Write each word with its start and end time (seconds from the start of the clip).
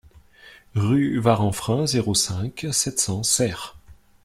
Rue 0.73 1.19
Varanfrain, 1.19 1.85
zéro 1.85 2.15
cinq, 2.15 2.65
sept 2.71 2.99
cents 2.99 3.21
Serres 3.21 3.77